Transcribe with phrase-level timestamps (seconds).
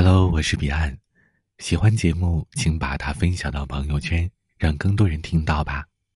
[0.00, 0.96] Hello，我是彼岸。
[1.58, 5.84] 喜欢节目，请把它分享到朋友圈，让更多人听到吧。